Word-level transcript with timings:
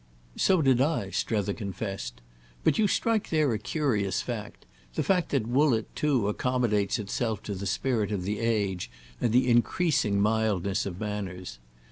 "So 0.35 0.63
did 0.63 0.81
I!" 0.81 1.11
Strether 1.11 1.53
confessed. 1.53 2.21
"But 2.63 2.79
you 2.79 2.87
strike 2.87 3.29
there 3.29 3.53
a 3.53 3.59
curious 3.59 4.19
fact—the 4.19 5.03
fact 5.03 5.29
that 5.29 5.45
Woollett 5.45 5.95
too 5.95 6.27
accommodates 6.27 6.97
itself 6.97 7.43
to 7.43 7.53
the 7.53 7.67
spirit 7.67 8.11
of 8.11 8.23
the 8.23 8.39
age 8.39 8.89
and 9.21 9.31
the 9.31 9.47
increasing 9.47 10.19
mildness 10.19 10.87
of 10.87 10.99
manners. 10.99 11.59